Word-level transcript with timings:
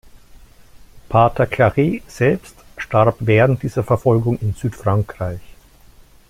Pater 1.09 1.45
Claret 1.45 2.01
selbst 2.09 2.55
starb 2.75 3.17
während 3.19 3.61
dieser 3.61 3.83
Verfolgung 3.83 4.39
in 4.39 4.53
Südfrankreich. 4.55 5.41